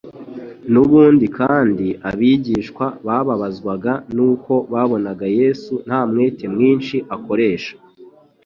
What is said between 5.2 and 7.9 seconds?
Yesu nta mwete mwinshi akoresha